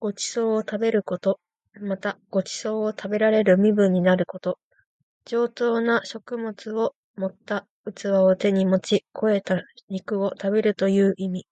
[0.00, 1.38] ご馳走を食べること。
[1.80, 4.58] また、ご馳走を食べられる身分になること。
[5.24, 11.46] 上等な食物を盛った器を手に持ち肥えた肉を食べるという意味。